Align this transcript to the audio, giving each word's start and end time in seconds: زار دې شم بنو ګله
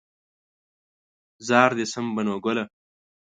زار 1.47 1.71
دې 1.77 1.85
شم 1.91 2.05
بنو 2.15 2.35
ګله 2.45 2.63